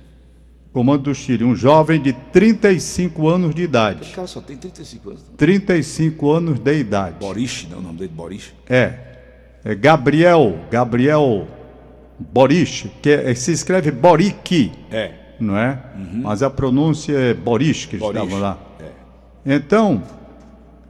Comando 0.71 1.03
do 1.03 1.13
Chile, 1.15 1.43
um 1.43 1.55
jovem 1.55 2.01
de 2.01 2.13
35 2.13 3.27
anos 3.27 3.53
de 3.53 3.61
O 3.61 3.65
idade. 3.65 4.11
cara 4.11 4.25
só 4.25 4.41
tem 4.41 4.57
35 4.57 5.09
anos. 5.09 5.23
35 5.37 6.31
anos 6.31 6.59
de 6.59 6.79
idade. 6.79 7.15
Boris, 7.19 7.67
não 7.69 7.77
é 7.77 7.79
o 7.79 7.83
nome 7.83 7.99
dele, 7.99 8.11
Boris. 8.15 8.53
É. 8.67 8.93
É 9.63 9.75
Gabriel, 9.75 10.59
Gabriel 10.71 11.47
Boris, 12.31 12.85
que 13.01 13.09
é- 13.09 13.33
se 13.35 13.51
escreve 13.51 13.91
Boric, 13.91 14.71
É. 14.91 15.11
não 15.39 15.57
é? 15.57 15.79
Mas 16.21 16.41
a 16.43 16.49
pronúncia 16.49 17.13
é 17.17 17.33
Boris, 17.33 17.85
que 17.85 17.95
estava 17.97 18.37
lá. 18.37 18.57
É. 18.79 19.55
Então, 19.55 20.01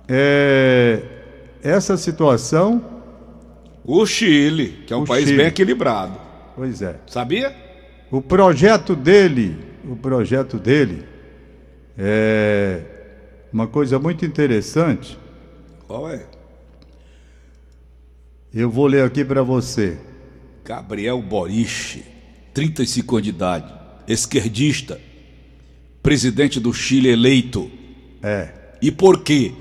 é, 0.07 1.01
essa 1.63 1.97
situação, 1.97 2.83
O 3.85 4.05
Chile, 4.05 4.83
que 4.87 4.93
é 4.93 4.95
um 4.97 5.03
país 5.05 5.25
Chile. 5.25 5.37
bem 5.37 5.47
equilibrado. 5.47 6.17
pois 6.55 6.81
é, 6.81 6.95
Sabia? 7.07 7.53
o 8.11 8.21
projeto 8.21 8.95
dele, 8.95 9.57
o 9.83 9.95
projeto 9.95 10.57
dele 10.57 11.03
é 11.97 12.79
uma 13.51 13.67
coisa 13.67 13.99
muito 13.99 14.25
interessante. 14.25 15.17
Qual 15.87 16.09
é? 16.09 16.23
Eu 18.53 18.69
vou 18.69 18.85
ler 18.87 19.03
aqui 19.03 19.25
para 19.25 19.41
você. 19.43 19.97
Gabriel 20.63 21.22
Boric, 21.22 22.03
35 22.53 23.15
anos 23.15 23.24
de 23.24 23.29
idade, 23.29 23.74
esquerdista, 24.08 25.00
presidente 26.01 26.60
do 26.60 26.74
Chile 26.74 27.10
eleito. 27.10 27.70
É. 28.22 28.50
E 28.82 28.91
por 28.91 29.22
quê? 29.24 29.53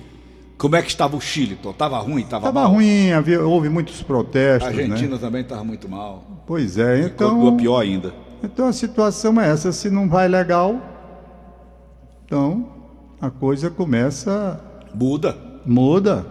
Como 0.57 0.77
é 0.77 0.83
que 0.83 0.89
estava 0.91 1.17
o 1.17 1.21
Chile? 1.21 1.59
Tom? 1.61 1.73
Tava 1.73 1.99
ruim? 1.99 2.23
Tava, 2.23 2.45
Tava 2.47 2.63
mal? 2.63 2.73
ruim, 2.73 3.11
havia, 3.11 3.41
houve 3.43 3.69
muitos 3.69 4.01
A 4.01 4.05
protestos, 4.05 4.69
Argentina 4.69 5.17
né? 5.17 5.19
também 5.19 5.43
estava 5.43 5.65
muito 5.65 5.89
mal. 5.89 6.45
Pois 6.47 6.79
é, 6.79 7.01
então, 7.01 7.57
pior 7.57 7.81
ainda. 7.81 8.15
então 8.45 8.67
a 8.69 8.73
situação 8.73 9.41
é 9.41 9.51
essa. 9.51 9.73
Se 9.73 9.91
não 9.91 10.09
vai 10.09 10.29
legal, 10.29 10.81
então 12.25 12.69
a 13.21 13.29
coisa 13.31 13.71
começa 13.71 14.61
Muda. 14.95 15.37
muda. 15.67 16.25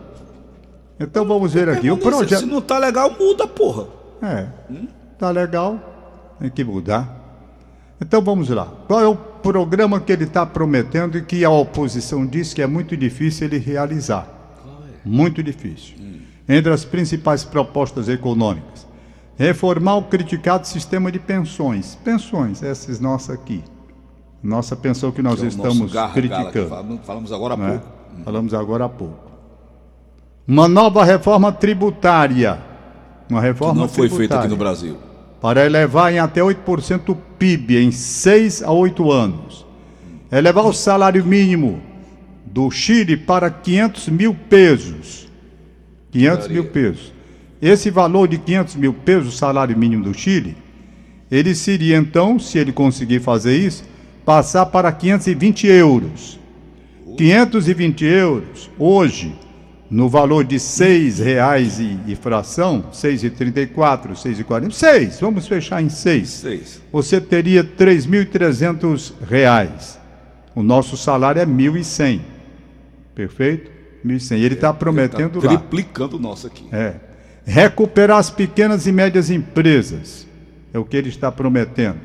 Então 0.99 1.25
vamos 1.25 1.51
ver 1.53 1.67
aqui 1.67 1.89
o 1.91 1.97
projeto. 1.97 2.39
Se 2.41 2.45
não 2.45 2.61
tá 2.61 2.77
legal, 2.77 3.13
muda, 3.19 3.45
porra. 3.47 3.87
É. 4.21 4.47
Tá 5.17 5.29
legal, 5.31 5.79
tem 6.39 6.49
que 6.49 6.63
mudar. 6.63 7.19
Então 7.99 8.21
vamos 8.21 8.49
lá. 8.49 8.65
Qual 8.87 8.99
é 8.99 9.07
o 9.07 9.15
programa 9.15 9.99
que 9.99 10.11
ele 10.11 10.23
está 10.23 10.45
prometendo 10.45 11.17
e 11.17 11.21
que 11.21 11.45
a 11.45 11.49
oposição 11.49 12.25
diz 12.25 12.53
que 12.53 12.61
é 12.61 12.67
muito 12.67 12.97
difícil 12.97 13.47
ele 13.47 13.57
realizar? 13.57 14.27
Muito 15.05 15.41
difícil. 15.43 15.95
Entre 16.47 16.71
as 16.71 16.83
principais 16.83 17.43
propostas 17.43 18.09
econômicas: 18.09 18.87
reformar 19.37 19.95
o 19.97 20.03
criticado 20.03 20.67
sistema 20.67 21.11
de 21.11 21.19
pensões. 21.19 21.95
Pensões, 22.03 22.63
essas 22.63 22.99
nossas 22.99 23.35
aqui. 23.35 23.63
Nossa 24.43 24.75
pensão 24.75 25.11
que 25.11 25.21
nós 25.21 25.39
Que 25.39 25.45
é 25.45 25.49
estamos 25.49 25.91
criticando. 26.13 26.69
falamos, 26.69 27.05
falamos 27.05 27.31
agora 27.31 27.53
há 27.53 27.57
né? 27.57 27.69
pouco. 27.69 28.23
Falamos 28.23 28.53
agora 28.53 28.85
há 28.85 28.89
pouco. 28.89 29.31
Uma 30.47 30.67
nova 30.67 31.03
reforma 31.03 31.51
tributária. 31.51 32.70
Uma 33.31 33.39
Que 33.39 33.47
reforma 33.47 33.81
não 33.81 33.87
foi 33.87 34.09
feita 34.09 34.37
aqui 34.37 34.49
no 34.49 34.57
Brasil. 34.57 34.97
para 35.39 35.65
elevar 35.65 36.13
em 36.13 36.19
até 36.19 36.41
8% 36.41 37.09
o 37.09 37.15
PIB 37.15 37.77
em 37.77 37.89
6 37.89 38.61
a 38.61 38.71
8 38.71 39.09
anos. 39.09 39.65
Elevar 40.29 40.65
o 40.65 40.73
salário 40.73 41.25
mínimo 41.25 41.81
do 42.45 42.69
Chile 42.69 43.15
para 43.15 43.49
500 43.49 44.09
mil 44.09 44.35
pesos. 44.35 45.29
500 46.11 46.47
mil 46.49 46.65
pesos. 46.65 47.13
Esse 47.61 47.89
valor 47.89 48.27
de 48.27 48.37
500 48.37 48.75
mil 48.75 48.93
pesos, 48.93 49.33
o 49.33 49.37
salário 49.37 49.77
mínimo 49.77 50.03
do 50.03 50.13
Chile, 50.13 50.57
ele 51.31 51.55
seria 51.55 51.95
então, 51.97 52.37
se 52.37 52.57
ele 52.57 52.73
conseguir 52.73 53.21
fazer 53.21 53.55
isso, 53.55 53.85
passar 54.25 54.65
para 54.65 54.91
520 54.91 55.67
euros. 55.67 56.37
520 57.17 58.03
euros, 58.05 58.69
hoje, 58.77 59.33
no 59.91 60.07
valor 60.07 60.45
de 60.45 60.55
R$ 60.55 60.61
6,00 60.61 61.99
e, 62.07 62.13
e 62.13 62.15
fração, 62.15 62.77
R$ 62.77 62.91
6,34, 62.93 64.07
R$ 64.07 64.13
6,40, 64.13 64.71
6, 64.71 65.19
vamos 65.19 65.45
fechar 65.47 65.83
em 65.83 65.89
6. 65.89 66.29
Seis. 66.29 66.81
Você 66.93 67.19
teria 67.19 67.61
3.300 67.63 69.11
reais. 69.29 69.99
O 70.55 70.63
nosso 70.63 70.95
salário 70.95 71.41
é 71.41 71.45
1.100. 71.45 72.21
Perfeito? 73.13 73.69
1.100. 74.05 74.37
Ele 74.39 74.55
está 74.55 74.73
prometendo 74.73 75.41
Tá 75.41 75.51
lá. 75.51 75.57
triplicando 75.57 76.15
o 76.15 76.19
nosso 76.19 76.47
aqui. 76.47 76.65
É. 76.71 76.95
Recuperar 77.45 78.17
as 78.17 78.29
pequenas 78.29 78.87
e 78.87 78.91
médias 78.93 79.29
empresas. 79.29 80.25
É 80.73 80.79
o 80.79 80.85
que 80.85 80.95
ele 80.95 81.09
está 81.09 81.29
prometendo. 81.31 81.97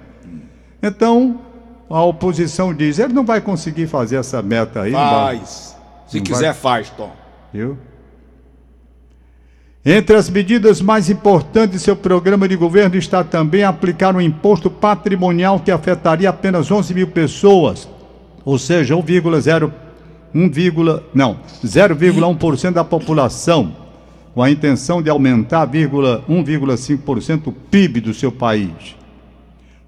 Então, 0.83 1.41
a 1.89 2.03
oposição 2.03 2.75
diz: 2.75 2.99
ele 2.99 3.13
não 3.13 3.25
vai 3.25 3.41
conseguir 3.41 3.87
fazer 3.87 4.17
essa 4.17 4.43
meta 4.43 4.83
aí. 4.83 4.93
Faz. 4.93 5.77
Se 6.09 6.17
Não 6.17 6.25
quiser, 6.25 6.53
vai- 6.53 6.55
faz, 6.55 6.91
Tom. 6.91 7.13
Viu? 7.53 7.79
Entre 9.85 10.17
as 10.17 10.29
medidas 10.29 10.81
mais 10.81 11.09
importantes 11.09 11.79
de 11.79 11.79
seu 11.79 11.95
programa 11.95 12.49
de 12.49 12.57
governo 12.57 12.97
está 12.97 13.23
também 13.23 13.63
aplicar 13.63 14.17
um 14.17 14.21
imposto 14.21 14.69
patrimonial 14.69 15.61
que 15.61 15.71
afetaria 15.71 16.29
apenas 16.29 16.71
11 16.71 16.93
mil 16.93 17.07
pessoas, 17.07 17.89
ou 18.45 18.59
seja, 18.59 18.95
1,0 18.95 19.73
1, 20.35 21.01
não, 21.15 21.39
0,1% 21.65 22.73
da 22.73 22.85
população, 22.85 23.75
com 24.35 24.43
a 24.43 24.51
intenção 24.51 25.01
de 25.01 25.09
aumentar 25.09 25.65
vírgula 25.65 26.23
1,5% 26.29 27.47
o 27.47 27.53
PIB 27.53 28.01
do 28.01 28.13
seu 28.13 28.31
país. 28.31 28.97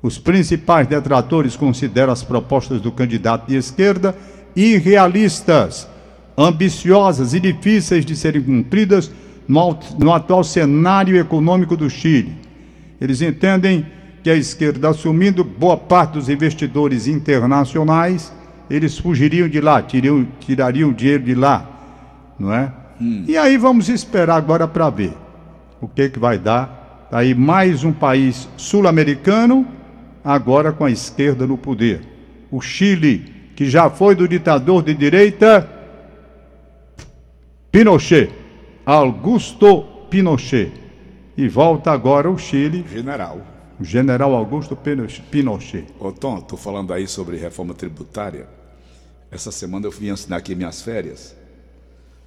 Os 0.01 0.17
principais 0.17 0.87
detratores 0.87 1.57
consideram 1.57 2.13
as 2.13 2.23
propostas 2.23 2.81
do 2.81 2.93
candidato 2.93 3.49
de 3.49 3.57
esquerda 3.57 4.15
irrealistas, 4.57 5.89
ambiciosas 6.39 7.35
e 7.35 7.41
difíceis 7.41 8.07
de 8.07 8.15
serem 8.15 8.41
cumpridas 8.41 9.11
no, 9.49 10.13
atual 10.13 10.45
cenário 10.45 11.17
econômico 11.17 11.77
do 11.77 11.91
Chile. 11.91 12.33
Eles 13.01 13.21
entendem 13.21 13.85
que 14.23 14.31
a 14.31 14.37
esquerda, 14.37 14.89
assumindo 14.89 15.43
boa 15.43 15.77
parte 15.77 16.13
dos 16.13 16.29
investidores 16.29 17.09
internacionais, 17.09 18.33
eles 18.71 18.97
fugiriam 18.97 19.49
de 19.49 19.61
lá, 19.61 19.83
tirariam, 19.83 20.29
tirariam 20.39 20.93
dinheiro 20.93 21.25
de 21.25 21.35
lá, 21.35 21.69
não 22.39 22.53
é? 22.53 22.73
E 23.27 23.37
aí 23.37 23.57
vamos 23.57 23.89
esperar 23.89 24.37
agora 24.37 24.69
para 24.69 24.91
ver 24.91 25.15
o 25.81 25.89
que, 25.89 26.09
que 26.09 26.19
vai 26.19 26.39
dar. 26.39 27.09
Tá 27.11 27.19
Aí 27.19 27.35
mais 27.35 27.83
um 27.83 27.93
país 27.93 28.49
sul-americano, 28.57 29.67
agora 30.23 30.73
com 30.73 30.85
a 30.85 30.91
esquerda 30.91 31.47
no 31.47 31.57
poder. 31.57 32.03
O 32.51 32.61
Chile, 32.61 33.33
que 33.57 33.69
já 33.71 33.89
foi 33.89 34.15
do 34.15 34.29
ditador 34.29 34.83
de 34.83 34.95
direita 34.95 35.78
Pinochet, 37.71 38.31
Augusto 38.85 39.83
Pinochet. 40.11 40.73
E 41.37 41.49
volta 41.49 41.93
agora 41.93 42.31
o 42.31 42.37
Chile, 42.39 42.85
General. 42.91 43.41
o 43.79 43.85
general 43.85 44.35
Augusto 44.35 44.75
Pinoche- 44.75 45.23
Pinochet. 45.31 45.87
Ô, 46.01 46.11
Tom, 46.11 46.41
tô 46.41 46.57
falando 46.57 46.93
aí 46.93 47.07
sobre 47.07 47.37
reforma 47.37 47.75
tributária. 47.75 48.49
Essa 49.31 49.53
semana 49.53 49.87
eu 49.87 49.91
vim 49.91 50.11
assinar 50.11 50.39
aqui 50.41 50.55
minhas 50.55 50.83
férias. 50.83 51.37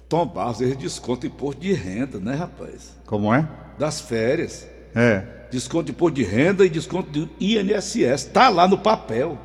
Tom 0.08 0.26
Barros, 0.26 0.60
ele 0.62 0.74
desconta 0.74 1.26
imposto 1.26 1.60
de 1.60 1.72
renda, 1.74 2.18
né, 2.18 2.34
rapaz? 2.34 2.96
Como 3.04 3.34
é? 3.34 3.46
Das 3.78 4.00
férias. 4.00 4.66
É. 4.94 5.26
Desconto 5.50 5.84
de 5.86 5.92
imposto 5.92 6.14
de 6.14 6.22
renda 6.24 6.64
e 6.64 6.70
desconto 6.70 7.10
de 7.10 7.28
INSS. 7.38 8.26
Tá 8.32 8.48
lá 8.48 8.66
no 8.66 8.78
papel. 8.78 9.36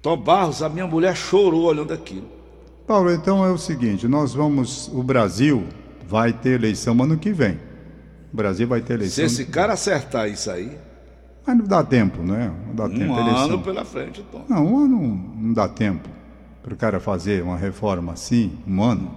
Tom 0.00 0.16
Barros, 0.16 0.60
a 0.62 0.68
minha 0.68 0.86
mulher 0.86 1.14
chorou 1.16 1.64
olhando 1.64 1.92
aquilo. 1.92 2.26
Paulo, 2.92 3.10
então 3.10 3.42
é 3.42 3.50
o 3.50 3.56
seguinte, 3.56 4.06
nós 4.06 4.34
vamos, 4.34 4.86
o 4.92 5.02
Brasil 5.02 5.64
vai 6.06 6.30
ter 6.30 6.50
eleição 6.60 6.92
ano 7.02 7.16
que 7.16 7.32
vem. 7.32 7.58
O 8.30 8.36
Brasil 8.36 8.68
vai 8.68 8.82
ter 8.82 8.88
Se 8.98 9.20
eleição. 9.20 9.24
esse 9.24 9.44
cara 9.46 9.72
acertar 9.72 10.28
isso 10.28 10.50
aí, 10.50 10.76
Mas 11.46 11.56
não 11.56 11.64
dá 11.64 11.82
tempo, 11.82 12.22
né? 12.22 12.52
Não 12.68 12.74
dá 12.74 12.84
um 12.84 12.90
tempo. 12.90 13.14
ano 13.14 13.30
eleição. 13.30 13.62
pela 13.62 13.82
frente, 13.86 14.22
Tom. 14.30 14.44
Não, 14.46 14.66
um 14.66 14.78
ano 14.84 15.32
não, 15.38 15.52
dá 15.54 15.66
tempo 15.68 16.06
para 16.62 16.74
o 16.74 16.76
cara 16.76 17.00
fazer 17.00 17.42
uma 17.42 17.56
reforma 17.56 18.12
assim, 18.12 18.52
um 18.68 18.82
ano, 18.82 19.10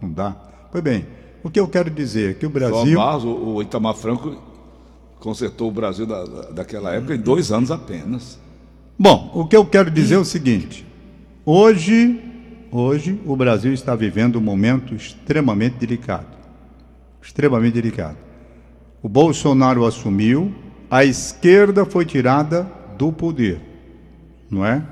não 0.00 0.08
dá. 0.08 0.30
Pois 0.70 0.84
bem, 0.84 1.04
o 1.42 1.50
que 1.50 1.58
eu 1.58 1.66
quero 1.66 1.90
dizer 1.90 2.30
é 2.30 2.34
que 2.34 2.46
o 2.46 2.50
Brasil. 2.50 2.96
Barros, 2.96 3.24
o, 3.24 3.60
Itamar 3.60 3.94
Franco 3.94 4.36
consertou 5.18 5.68
o 5.68 5.72
Brasil 5.72 6.06
da- 6.06 6.24
daquela 6.52 6.94
época 6.94 7.16
em 7.16 7.20
dois 7.20 7.50
anos 7.50 7.72
apenas. 7.72 8.38
Bom, 8.96 9.32
o 9.34 9.44
que 9.48 9.56
eu 9.56 9.66
quero 9.66 9.90
dizer 9.90 10.14
é 10.14 10.18
o 10.18 10.24
seguinte: 10.24 10.86
hoje, 11.44 12.20
hoje 12.70 13.20
o 13.24 13.36
Brasil 13.36 13.72
está 13.72 13.94
vivendo 13.94 14.36
um 14.36 14.42
momento 14.42 14.94
extremamente 14.94 15.76
delicado. 15.76 16.36
Extremamente 17.22 17.74
delicado. 17.74 18.16
O 19.02 19.08
Bolsonaro 19.08 19.84
assumiu, 19.84 20.54
a 20.90 21.04
esquerda 21.04 21.84
foi 21.84 22.04
tirada 22.04 22.70
do 22.96 23.12
poder, 23.12 23.60
não 24.50 24.64
é? 24.64 24.82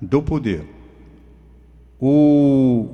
Do 0.00 0.22
poder. 0.22 0.64
O 2.00 2.88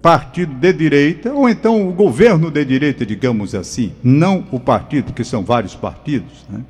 partido 0.00 0.54
de 0.54 0.72
direita, 0.72 1.32
ou 1.32 1.48
então 1.48 1.88
o 1.88 1.92
governo 1.92 2.50
de 2.50 2.64
direita, 2.64 3.06
digamos 3.06 3.54
assim, 3.54 3.92
não 4.02 4.46
o 4.52 4.60
partido, 4.60 5.06
porque 5.06 5.24
são 5.24 5.42
vários 5.42 5.74
partidos, 5.74 6.44
né? 6.48 6.62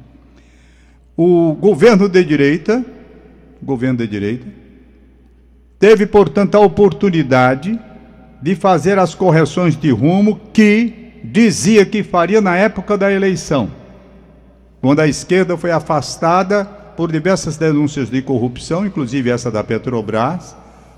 O 1.16 1.54
governo 1.54 2.08
de 2.08 2.24
direita, 2.24 2.84
governo 3.62 3.98
de 3.98 4.06
direita, 4.06 4.46
teve, 5.84 6.06
portanto, 6.06 6.54
a 6.54 6.60
oportunidade 6.60 7.78
de 8.40 8.54
fazer 8.54 8.98
as 8.98 9.14
correções 9.14 9.76
de 9.76 9.90
rumo 9.90 10.40
que 10.50 11.20
dizia 11.22 11.84
que 11.84 12.02
faria 12.02 12.40
na 12.40 12.56
época 12.56 12.96
da 12.96 13.12
eleição, 13.12 13.70
quando 14.80 15.00
a 15.00 15.06
esquerda 15.06 15.58
foi 15.58 15.70
afastada 15.70 16.64
por 16.64 17.12
diversas 17.12 17.58
denúncias 17.58 18.08
de 18.08 18.22
corrupção, 18.22 18.86
inclusive 18.86 19.28
essa 19.28 19.50
da 19.50 19.62
Petrobras, 19.62 20.56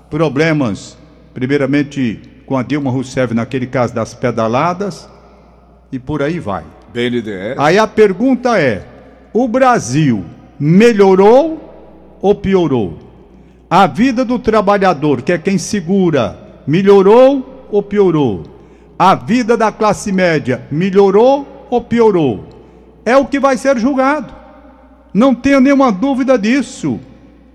problemas, 0.09 0.97
primeiramente 1.33 2.21
com 2.45 2.55
a 2.55 2.63
Dilma 2.63 2.89
Rousseff 2.89 3.33
naquele 3.33 3.67
caso 3.67 3.93
das 3.93 4.13
pedaladas, 4.13 5.09
e 5.91 5.99
por 5.99 6.21
aí 6.21 6.39
vai. 6.39 6.63
BNDES. 6.93 7.57
Aí 7.57 7.77
a 7.77 7.87
pergunta 7.87 8.57
é: 8.57 8.85
o 9.33 9.49
Brasil 9.49 10.23
melhorou 10.57 12.17
ou 12.21 12.33
piorou? 12.33 13.06
A 13.69 13.85
vida 13.85 14.23
do 14.23 14.39
trabalhador, 14.39 15.21
que 15.21 15.33
é 15.33 15.37
quem 15.37 15.57
segura, 15.57 16.39
melhorou 16.65 17.67
ou 17.69 17.83
piorou? 17.83 18.43
A 18.97 19.13
vida 19.13 19.57
da 19.57 19.73
classe 19.73 20.09
média 20.09 20.65
melhorou 20.71 21.67
ou 21.69 21.81
piorou? 21.81 22.45
É 23.05 23.17
o 23.17 23.25
que 23.25 23.39
vai 23.39 23.57
ser 23.57 23.77
julgado. 23.77 24.33
Não 25.13 25.35
tenho 25.35 25.59
nenhuma 25.59 25.91
dúvida 25.91 26.37
disso. 26.37 26.97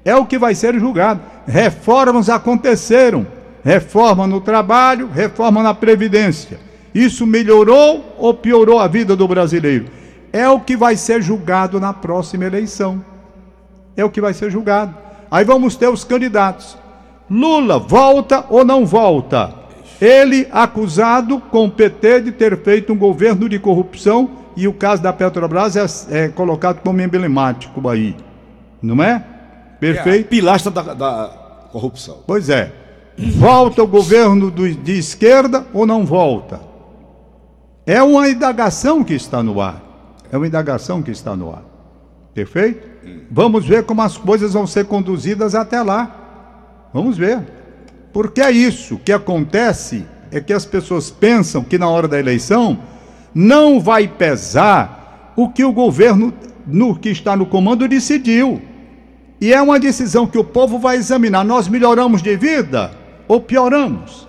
É 0.04 0.14
o 0.14 0.26
que 0.26 0.38
vai 0.38 0.54
ser 0.54 0.78
julgado. 0.78 1.20
Reformas 1.46 2.28
aconteceram. 2.28 3.26
Reforma 3.64 4.26
no 4.26 4.40
trabalho, 4.40 5.08
reforma 5.08 5.62
na 5.62 5.72
previdência. 5.72 6.60
Isso 6.94 7.26
melhorou 7.26 8.16
ou 8.18 8.34
piorou 8.34 8.78
a 8.78 8.86
vida 8.86 9.16
do 9.16 9.26
brasileiro? 9.26 9.86
É 10.30 10.46
o 10.48 10.60
que 10.60 10.76
vai 10.76 10.94
ser 10.94 11.22
julgado 11.22 11.80
na 11.80 11.92
próxima 11.92 12.44
eleição. 12.44 13.02
É 13.96 14.04
o 14.04 14.10
que 14.10 14.20
vai 14.20 14.34
ser 14.34 14.50
julgado. 14.50 15.01
Aí 15.32 15.44
vamos 15.46 15.74
ter 15.76 15.88
os 15.88 16.04
candidatos. 16.04 16.76
Lula 17.30 17.78
volta 17.78 18.44
ou 18.50 18.64
não 18.66 18.84
volta? 18.84 19.52
Ele 19.98 20.46
acusado 20.52 21.40
com 21.40 21.64
o 21.64 21.70
PT 21.70 22.20
de 22.20 22.32
ter 22.32 22.62
feito 22.62 22.92
um 22.92 22.98
governo 22.98 23.48
de 23.48 23.58
corrupção 23.58 24.28
e 24.54 24.68
o 24.68 24.74
caso 24.74 25.02
da 25.02 25.10
Petrobras 25.12 25.74
é, 26.10 26.24
é 26.24 26.28
colocado 26.28 26.80
como 26.82 27.00
emblemático 27.00 27.88
aí. 27.88 28.14
Não 28.82 29.02
é? 29.02 29.12
É 29.14 29.78
Perfeito? 29.80 30.28
pilastra 30.28 30.70
da, 30.70 30.92
da 30.92 31.24
corrupção. 31.72 32.18
Pois 32.26 32.50
é. 32.50 32.70
Volta 33.16 33.82
o 33.82 33.86
governo 33.86 34.50
do- 34.50 34.68
de 34.74 34.98
esquerda 34.98 35.64
ou 35.72 35.86
não 35.86 36.04
volta? 36.04 36.60
É 37.86 38.02
uma 38.02 38.28
indagação 38.28 39.02
que 39.02 39.14
está 39.14 39.42
no 39.42 39.60
ar. 39.60 39.80
É 40.30 40.36
uma 40.36 40.46
indagação 40.46 41.02
que 41.02 41.10
está 41.10 41.34
no 41.34 41.50
ar. 41.50 41.62
Perfeito? 42.34 42.91
Vamos 43.30 43.66
ver 43.66 43.84
como 43.84 44.02
as 44.02 44.16
coisas 44.16 44.52
vão 44.52 44.66
ser 44.66 44.86
conduzidas 44.86 45.54
até 45.54 45.82
lá. 45.82 46.88
Vamos 46.92 47.16
ver. 47.16 47.40
Porque 48.12 48.40
é 48.40 48.50
isso. 48.50 48.98
Que 48.98 49.12
acontece 49.12 50.04
é 50.30 50.40
que 50.40 50.52
as 50.52 50.64
pessoas 50.64 51.10
pensam 51.10 51.62
que 51.62 51.78
na 51.78 51.88
hora 51.88 52.08
da 52.08 52.18
eleição 52.18 52.78
não 53.34 53.80
vai 53.80 54.06
pesar 54.06 55.32
o 55.36 55.48
que 55.48 55.64
o 55.64 55.72
governo 55.72 56.32
no 56.66 56.96
que 56.96 57.08
está 57.08 57.36
no 57.36 57.46
comando 57.46 57.88
decidiu. 57.88 58.60
E 59.40 59.52
é 59.52 59.60
uma 59.60 59.80
decisão 59.80 60.26
que 60.26 60.38
o 60.38 60.44
povo 60.44 60.78
vai 60.78 60.96
examinar. 60.96 61.44
Nós 61.44 61.68
melhoramos 61.68 62.22
de 62.22 62.36
vida 62.36 62.92
ou 63.26 63.40
pioramos? 63.40 64.28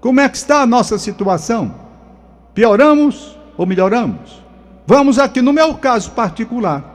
Como 0.00 0.20
é 0.20 0.28
que 0.28 0.36
está 0.36 0.62
a 0.62 0.66
nossa 0.66 0.98
situação? 0.98 1.72
Pioramos 2.54 3.38
ou 3.56 3.64
melhoramos? 3.64 4.42
Vamos 4.86 5.18
aqui 5.18 5.40
no 5.40 5.52
meu 5.52 5.74
caso 5.74 6.10
particular. 6.10 6.91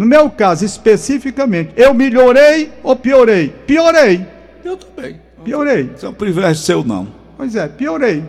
No 0.00 0.06
meu 0.06 0.30
caso 0.30 0.64
especificamente, 0.64 1.74
eu 1.76 1.92
melhorei 1.92 2.72
ou 2.82 2.96
piorei? 2.96 3.50
Piorei. 3.66 4.26
Eu 4.64 4.74
também. 4.74 5.20
Piorei. 5.44 5.90
Isso 5.94 6.06
é 6.06 6.08
um 6.08 6.14
privilégio 6.14 6.62
seu, 6.62 6.82
não. 6.82 7.06
Pois 7.36 7.54
é, 7.54 7.68
piorei. 7.68 8.24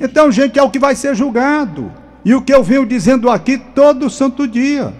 Então, 0.00 0.32
gente, 0.32 0.58
é 0.58 0.62
o 0.64 0.68
que 0.68 0.80
vai 0.80 0.96
ser 0.96 1.14
julgado. 1.14 1.92
E 2.24 2.34
o 2.34 2.42
que 2.42 2.52
eu 2.52 2.64
venho 2.64 2.84
dizendo 2.84 3.30
aqui 3.30 3.58
todo 3.58 4.10
santo 4.10 4.44
dia. 4.44 4.92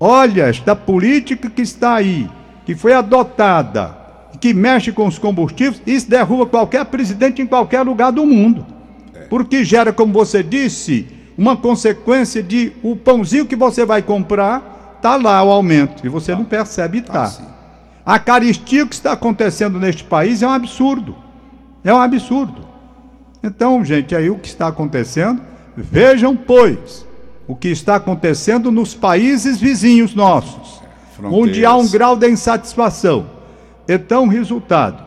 Olha, 0.00 0.48
esta 0.48 0.74
política 0.74 1.48
que 1.48 1.62
está 1.62 1.94
aí, 1.94 2.28
que 2.66 2.74
foi 2.74 2.92
adotada, 2.92 3.96
que 4.40 4.52
mexe 4.52 4.90
com 4.90 5.06
os 5.06 5.16
combustíveis, 5.16 5.80
isso 5.86 6.10
derruba 6.10 6.44
qualquer 6.44 6.84
presidente 6.86 7.40
em 7.40 7.46
qualquer 7.46 7.82
lugar 7.82 8.10
do 8.10 8.26
mundo. 8.26 8.66
Porque 9.30 9.62
gera, 9.62 9.92
como 9.92 10.12
você 10.12 10.42
disse, 10.42 11.06
uma 11.36 11.56
consequência 11.56 12.42
de 12.42 12.72
o 12.82 12.96
pãozinho 12.96 13.46
que 13.46 13.54
você 13.54 13.84
vai 13.84 14.02
comprar, 14.02 14.74
tá 15.00 15.16
lá 15.16 15.42
o 15.42 15.50
aumento. 15.50 16.04
E 16.06 16.08
você 16.08 16.34
não 16.34 16.44
percebe 16.44 16.98
e 16.98 17.02
tá. 17.02 17.26
sim. 17.26 17.44
A 18.04 18.18
caristia 18.18 18.86
que 18.86 18.94
está 18.94 19.12
acontecendo 19.12 19.78
neste 19.78 20.02
país 20.02 20.42
é 20.42 20.46
um 20.46 20.50
absurdo. 20.50 21.14
É 21.84 21.92
um 21.92 22.00
absurdo. 22.00 22.66
Então, 23.42 23.84
gente, 23.84 24.14
aí 24.14 24.30
o 24.30 24.38
que 24.38 24.48
está 24.48 24.68
acontecendo, 24.68 25.42
vejam, 25.76 26.34
pois, 26.34 27.06
o 27.46 27.54
que 27.54 27.68
está 27.68 27.96
acontecendo 27.96 28.70
nos 28.70 28.94
países 28.94 29.60
vizinhos 29.60 30.14
nossos, 30.14 30.82
onde 31.22 31.64
há 31.64 31.70
um 31.70 31.80
Fronteiras. 31.80 31.92
grau 31.92 32.16
de 32.16 32.30
insatisfação. 32.30 33.26
Então, 33.86 34.26
resultado, 34.26 35.02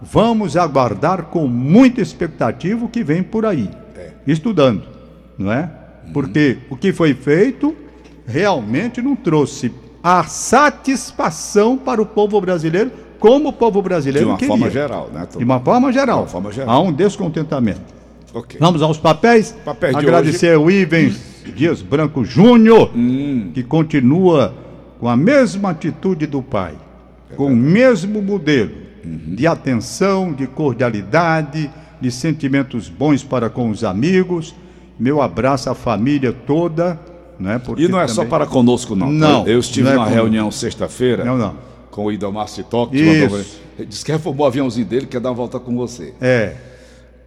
vamos 0.00 0.56
aguardar 0.56 1.24
com 1.24 1.46
muita 1.46 2.00
expectativa 2.00 2.84
o 2.84 2.88
que 2.88 3.04
vem 3.04 3.22
por 3.22 3.44
aí, 3.44 3.70
estudando, 4.26 4.84
não 5.38 5.52
é? 5.52 5.70
Porque 6.12 6.58
o 6.70 6.76
que 6.76 6.92
foi 6.92 7.14
feito 7.14 7.74
realmente 8.26 9.00
não 9.02 9.14
trouxe 9.16 9.72
a 10.02 10.24
satisfação 10.24 11.76
para 11.76 12.00
o 12.00 12.06
povo 12.06 12.40
brasileiro, 12.40 12.90
como 13.18 13.48
o 13.48 13.52
povo 13.52 13.80
De 13.80 13.88
brasileiro 13.88 14.28
uma 14.28 14.36
queria. 14.36 14.48
forma 14.52 14.70
geral, 14.70 15.10
né? 15.12 15.26
Tom? 15.30 15.38
De 15.38 15.44
uma 15.44 15.60
forma 15.60 15.92
geral. 15.92 16.16
De 16.18 16.22
uma 16.22 16.28
forma 16.28 16.52
geral. 16.52 16.70
Há 16.74 16.80
um 16.80 16.92
descontentamento. 16.92 17.80
Ok. 18.34 18.58
Vamos 18.60 18.82
aos 18.82 18.98
papéis. 18.98 19.54
Papéis 19.64 19.92
de 19.96 19.98
Agradecer 20.04 20.54
ao 20.54 20.70
Ivens 20.70 21.16
Dias 21.56 21.80
Branco 21.82 22.24
Júnior, 22.24 22.90
Hum. 22.94 23.50
que 23.54 23.62
continua 23.62 24.54
com 24.98 25.08
a 25.08 25.16
mesma 25.16 25.70
atitude 25.70 26.26
do 26.26 26.42
pai, 26.42 26.74
com 27.36 27.46
o 27.46 27.56
mesmo 27.56 28.20
modelo 28.22 28.70
Uhum. 29.04 29.34
de 29.34 29.46
atenção, 29.46 30.32
de 30.32 30.46
cordialidade, 30.46 31.70
de 32.00 32.10
sentimentos 32.10 32.88
bons 32.88 33.22
para 33.22 33.48
com 33.50 33.68
os 33.70 33.84
amigos. 33.84 34.54
Meu 34.98 35.20
abraço 35.20 35.68
à 35.70 35.74
família 35.74 36.32
toda. 36.32 36.98
Né, 37.38 37.58
porque 37.58 37.82
E 37.84 37.88
não 37.88 38.00
é 38.00 38.06
só 38.06 38.16
também- 38.16 38.30
para 38.30 38.46
conosco, 38.46 38.94
não. 38.94 39.10
Não, 39.10 39.46
Eu 39.46 39.58
estive 39.58 39.84
não 39.84 39.90
é 39.90 39.94
numa 39.94 40.04
conosco. 40.04 40.22
reunião 40.24 40.50
sexta-feira 40.50 41.24
Não, 41.24 41.36
não. 41.36 41.56
com 41.90 42.04
o 42.06 42.12
Idomar 42.12 42.48
Citoc. 42.48 42.90
que 42.90 42.96
Isso. 42.98 43.22
mandou- 43.34 43.46
Ele 43.78 43.86
disse 43.88 44.04
que 44.04 44.12
reformou 44.12 44.44
o 44.44 44.48
aviãozinho 44.48 44.86
dele, 44.86 45.06
quer 45.06 45.20
dar 45.20 45.30
uma 45.30 45.34
volta 45.34 45.58
com 45.58 45.74
você. 45.76 46.14
É, 46.20 46.54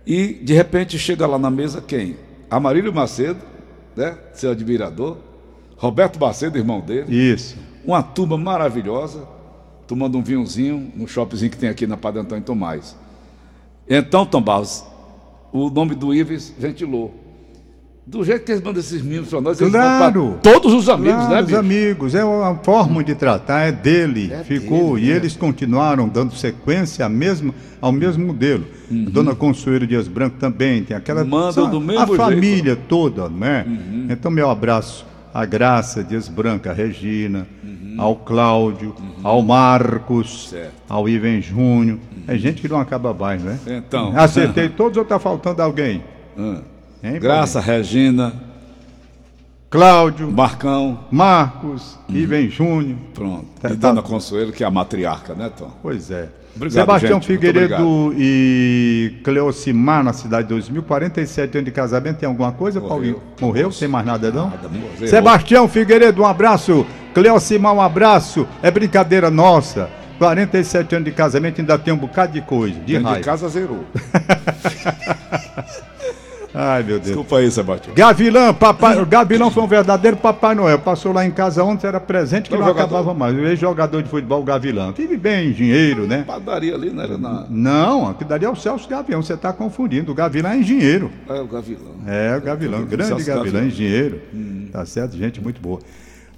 E, 0.09 0.33
de 0.41 0.53
repente, 0.53 0.97
chega 0.97 1.27
lá 1.27 1.37
na 1.37 1.49
mesa 1.51 1.81
quem? 1.85 2.15
Amarílio 2.49 2.93
Macedo, 2.93 3.39
né? 3.93 4.17
Seu 4.33 4.51
admirador. 4.51 5.17
Roberto 5.75 6.17
Macedo, 6.17 6.57
irmão 6.57 6.79
dele. 6.79 7.13
isso. 7.13 7.57
Uma 7.85 8.01
turma 8.01 8.37
maravilhosa, 8.37 9.27
tomando 9.85 10.17
um 10.17 10.23
vinhozinho 10.23 10.89
no 10.95 11.07
shoppingzinho 11.09 11.51
que 11.51 11.57
tem 11.57 11.67
aqui 11.67 11.85
na 11.85 11.97
Padre 11.97 12.21
Antônio 12.21 12.41
Tomás. 12.45 12.95
Então, 13.89 14.25
Tom 14.25 14.41
Barros, 14.41 14.83
o 15.51 15.69
nome 15.69 15.93
do 15.95 16.13
Ives 16.13 16.53
ventilou. 16.57 17.13
Do 18.07 18.23
jeito 18.23 18.45
que 18.45 18.53
eles 18.53 18.63
mandam 18.63 18.79
esses 18.79 19.01
mimos 19.01 19.27
para 19.27 19.41
nós, 19.41 19.59
eles 19.59 19.73
Claro. 19.73 20.39
todos 20.41 20.71
os 20.73 20.87
amigos, 20.87 21.17
Claro, 21.25 21.33
né, 21.35 21.39
os 21.41 21.47
bicho? 21.47 21.59
amigos, 21.59 22.15
é 22.15 22.23
uma 22.23 22.55
forma 22.55 23.03
de 23.03 23.13
tratar, 23.13 23.63
é 23.67 23.71
dele, 23.73 24.31
É 24.31 24.45
ficou, 24.45 24.95
dele, 24.95 25.07
e 25.07 25.09
né? 25.09 25.15
eles 25.17 25.35
continuaram 25.35 26.07
dando 26.07 26.33
sequência 26.33 27.03
ao 27.03 27.11
mesmo, 27.11 27.53
ao 27.81 27.91
mesmo 27.91 28.25
modelo. 28.25 28.63
A 28.89 29.09
Dona 29.09 29.35
Consuelo 29.35 29.85
Dias 29.85 30.07
Branco 30.07 30.37
também 30.39 30.83
tem 30.83 30.95
aquela... 30.95 31.23
Uhum. 31.25 31.51
São 31.51 31.69
do 31.69 31.81
mesmo 31.81 32.01
A 32.01 32.05
jeito. 32.05 32.21
Uhum. 32.21 32.29
família 32.29 32.75
toda, 32.77 33.27
não 33.27 33.45
é? 33.45 33.65
Então, 34.09 34.31
meu 34.31 34.49
abraço 34.49 35.05
à 35.33 35.43
Graça 35.45 36.01
Dias 36.01 36.29
Branco, 36.29 36.69
à 36.69 36.71
Regina, 36.73 37.45
ao 37.97 38.15
Cláudio, 38.15 38.95
ao 39.21 39.41
Marcos, 39.41 40.45
Uhum. 40.45 40.49
Certo. 40.59 40.73
ao 40.87 41.09
Iven 41.09 41.41
Júnior. 41.41 41.97
É 42.25 42.37
gente 42.37 42.61
que 42.61 42.69
não 42.69 42.79
acaba 42.79 43.13
mais, 43.13 43.43
né? 43.43 43.59
Então. 43.67 44.13
Acertei 44.17 44.69
todos 44.69 44.95
ou 44.95 45.03
está 45.03 45.19
faltando 45.19 45.61
alguém? 45.61 46.01
Hum. 46.37 46.61
Hein, 47.03 47.19
Graça, 47.19 47.59
Regina, 47.59 48.31
Paulinho? 48.31 48.47
Cláudio, 49.69 50.31
Marcão, 50.31 50.99
Marcos, 51.11 51.97
Uhum. 52.09 52.15
Iven 52.15 52.49
Júnior. 52.49 52.97
pronto. 53.13 53.45
Tá- 53.61 53.69
E 53.69 53.75
tá- 53.75 53.89
Dona 53.89 54.01
Consuelo, 54.01 54.51
que 54.51 54.63
é 54.63 54.67
a 54.67 54.71
matriarca, 54.71 55.33
né, 55.33 55.51
Tom? 55.55 55.71
Pois 55.81 56.09
é. 56.09 56.29
Obrigado, 56.55 56.73
Sebastião 56.85 57.21
gente. 57.21 57.27
Figueiredo 57.27 58.13
e 58.17 59.17
Cleocimar 59.23 60.03
na 60.03 60.11
cidade 60.13 60.43
de 60.47 60.49
2000, 60.55 60.81
47 60.81 61.57
anos 61.57 61.65
de 61.65 61.71
casamento. 61.71 62.17
Tem 62.17 62.27
alguma 62.27 62.51
coisa, 62.51 62.79
Morreu. 62.79 62.89
Paulinho? 62.95 63.21
Morreu? 63.39 63.69
Tem 63.69 63.87
mais 63.87 64.05
nada, 64.05 64.31
não? 64.31 64.49
Nada, 64.49 64.67
morreu. 64.69 65.07
Sebastião 65.07 65.67
Figueiredo, 65.67 66.23
um 66.23 66.25
abraço. 66.25 66.83
Cleocimar, 67.13 67.73
um 67.73 67.81
abraço. 67.81 68.47
É 68.63 68.71
brincadeira 68.71 69.29
nossa. 69.29 69.87
47 70.17 70.95
anos 70.95 71.05
de 71.05 71.11
casamento, 71.11 71.61
ainda 71.61 71.77
tem 71.77 71.93
um 71.93 71.97
bocado 71.97 72.33
de 72.33 72.41
coisa. 72.41 72.79
De 72.79 72.97
de 72.97 73.19
casa 73.19 73.47
zerou. 73.49 73.83
Ai, 76.59 76.81
meu 76.81 76.95
Deus. 76.95 77.03
Desculpa 77.05 77.37
aí, 77.37 77.51
Sebastião. 77.51 77.93
Gavilã, 77.93 78.51
papai, 78.51 78.99
o 78.99 79.05
Gavilão 79.07 79.51
foi 79.51 79.61
um 79.61 79.67
verdadeiro 79.67 80.17
Papai 80.17 80.55
Noel. 80.55 80.79
Passou 80.79 81.13
lá 81.13 81.23
em 81.23 81.29
casa 81.29 81.63
ontem, 81.63 81.85
era 81.85 81.99
presente 81.99 82.49
que 82.49 82.55
Não, 82.55 82.61
não, 82.61 82.67
jogador. 82.69 82.85
acabava 82.95 83.13
mais. 83.13 83.35
O 83.35 83.45
ex-jogador 83.45 84.01
de 84.01 84.09
futebol, 84.09 84.41
Gavilã. 84.43 84.91
Vive 84.91 85.17
bem, 85.17 85.49
engenheiro, 85.51 86.07
né? 86.07 86.23
Padaria 86.25 86.73
ali, 86.73 86.89
não 86.89 87.03
era 87.03 87.15
na. 87.15 87.45
Não, 87.47 88.09
aqui 88.09 88.25
dali 88.25 88.43
é 88.45 88.49
o 88.49 88.55
Celso 88.55 88.89
Gavião, 88.89 89.21
você 89.21 89.35
está 89.35 89.53
confundindo. 89.53 90.11
O 90.11 90.15
Gavilã 90.15 90.53
é 90.53 90.57
engenheiro. 90.57 91.11
É 91.29 91.39
o 91.39 91.45
Gavilão. 91.47 91.91
É, 92.07 92.35
o 92.35 92.41
Gavilão, 92.41 92.77
Celso 92.79 92.89
grande 92.89 93.23
Gavilã, 93.23 93.35
Gavilão. 93.43 93.67
engenheiro. 93.67 94.21
Tá 94.71 94.83
certo, 94.83 95.15
gente 95.15 95.39
muito 95.39 95.61
boa. 95.61 95.79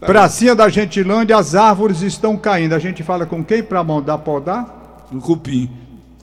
Pracinha 0.01 0.53
da 0.53 0.67
Gentilândia, 0.69 1.37
as 1.37 1.55
árvores 1.55 2.01
estão 2.01 2.35
caindo. 2.35 2.73
A 2.73 2.79
gente 2.79 3.03
fala 3.03 3.25
com 3.25 3.43
quem 3.43 3.63
para 3.63 3.83
mandar 3.83 4.17
podar? 4.17 5.05
No 5.11 5.21
cupim. 5.21 5.69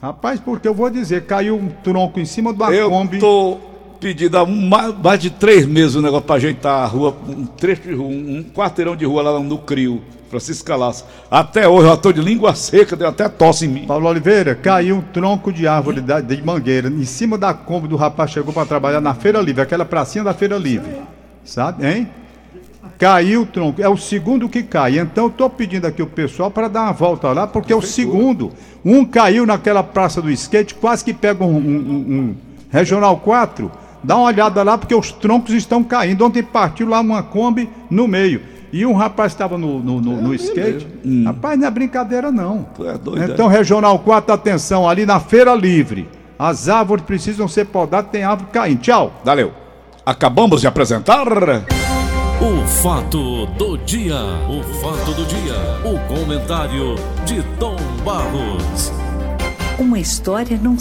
Rapaz, 0.01 0.39
porque 0.39 0.67
eu 0.67 0.73
vou 0.75 0.89
dizer, 0.89 1.23
caiu 1.25 1.55
um 1.55 1.67
tronco 1.83 2.19
em 2.19 2.25
cima 2.25 2.53
de 2.53 2.61
uma 2.61 2.71
Eu 2.71 2.89
Kombi. 2.89 3.17
tô 3.19 3.57
pedindo 3.99 4.37
há 4.37 4.43
um- 4.43 4.69
mais, 5.01 5.19
de 5.19 5.29
três 5.29 5.65
meses 5.65 5.95
o 5.95 6.01
negócio 6.01 6.25
pra 6.25 6.35
ajeitar 6.35 6.83
a 6.83 6.85
rua, 6.85 7.15
um 7.27 7.45
trecho 7.45 7.81
de 7.83 7.93
rua, 7.93 8.07
um, 8.07 8.37
um 8.37 8.43
quarteirão 8.43 8.95
de 8.95 9.05
rua 9.05 9.21
lá 9.23 9.39
no 9.39 9.57
Crio, 9.57 10.01
Francisco 10.29 10.65
Calaço. 10.65 11.05
Até 11.31 11.67
hoje 11.67 11.87
eu 11.87 11.97
tô 11.97 12.11
de 12.11 12.21
língua 12.21 12.53
seca, 12.55 12.95
deu 12.95 13.07
até 13.07 13.27
tosse 13.29 13.65
em 13.65 13.69
mim. 13.69 13.85
Paulo 13.87 14.07
Oliveira, 14.07 14.55
caiu 14.55 14.97
um 14.97 15.01
tronco 15.01 15.51
de 15.51 15.67
árvore 15.67 16.01
da- 16.01 16.19
de 16.21 16.41
mangueira 16.43 16.89
em 16.89 17.05
cima 17.05 17.37
da 17.37 17.53
Kombi 17.53 17.87
do 17.87 17.95
rapaz 17.95 18.31
chegou 18.31 18.53
para 18.53 18.65
trabalhar 18.65 19.01
na 19.01 19.13
Feira 19.13 19.39
Livre, 19.41 19.61
aquela 19.61 19.85
pracinha 19.85 20.23
da 20.23 20.33
Feira 20.33 20.57
Livre. 20.57 20.91
Sabe, 21.43 21.85
hein? 21.87 22.07
Caiu 22.99 23.43
o 23.43 23.45
tronco, 23.45 23.81
é 23.81 23.87
o 23.87 23.95
segundo 23.97 24.49
que 24.49 24.63
cai. 24.63 24.97
Então 24.97 25.25
eu 25.25 25.29
tô 25.29 25.49
pedindo 25.49 25.85
aqui 25.85 26.01
o 26.01 26.07
pessoal 26.07 26.49
para 26.49 26.67
dar 26.67 26.81
uma 26.83 26.93
volta 26.93 27.31
lá, 27.31 27.45
porque 27.45 27.71
é 27.71 27.75
o 27.75 27.81
segundo. 27.81 28.51
Um 28.83 29.05
caiu 29.05 29.45
naquela 29.45 29.83
praça 29.83 30.19
do 30.21 30.31
skate, 30.31 30.73
quase 30.75 31.05
que 31.05 31.13
pega 31.13 31.43
um, 31.43 31.55
um- 31.57 31.59
um- 31.59 32.13
um 32.19 32.35
Regional 32.71 33.15
4. 33.17 33.71
Dá 34.03 34.15
uma 34.15 34.27
olhada 34.27 34.63
lá, 34.63 34.77
porque 34.77 34.95
os 34.95 35.11
troncos 35.11 35.53
estão 35.53 35.83
caindo. 35.83 36.25
Ontem 36.25 36.43
partiu 36.43 36.87
lá 36.87 36.99
uma 36.99 37.23
Kombi 37.23 37.69
no 37.89 38.07
meio. 38.07 38.41
E 38.71 38.85
um 38.85 38.93
rapaz 38.93 39.31
estava 39.31 39.57
no, 39.57 39.79
no, 39.79 40.01
no, 40.01 40.21
no 40.21 40.35
skate. 40.35 40.85
Rapaz, 41.25 41.57
não 41.57 41.67
é 41.67 41.71
brincadeira, 41.71 42.31
não. 42.31 42.67
Tu 42.75 42.87
é 42.87 42.97
doido, 42.97 43.31
Então, 43.31 43.47
Regional 43.47 43.97
4, 43.99 44.33
atenção, 44.33 44.87
ali 44.87 45.05
na 45.05 45.19
Feira 45.19 45.53
Livre. 45.55 46.07
As 46.37 46.69
árvores 46.69 47.03
precisam 47.03 47.47
ser 47.47 47.65
podadas, 47.65 48.11
tem 48.11 48.23
árvore 48.23 48.49
caindo. 48.51 48.81
Tchau. 48.81 49.13
Valeu. 49.23 49.51
Acabamos 50.05 50.61
de 50.61 50.67
apresentar. 50.67 51.25
O 52.39 52.67
fato 52.67 53.47
do 53.57 53.77
dia. 53.79 54.15
O 54.47 54.61
fato 54.81 55.11
do 55.13 55.25
dia. 55.25 55.55
O 55.83 55.99
comentário 56.07 56.95
de 57.25 57.41
Tom 57.57 57.77
Barros. 58.05 58.91
Uma 59.79 59.99
história 59.99 60.59
não 60.61 60.75